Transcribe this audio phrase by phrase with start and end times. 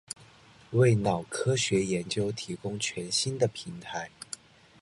[0.71, 4.09] 为脑科学研究提供全新的平台